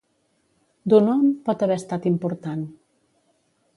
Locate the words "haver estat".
1.67-2.09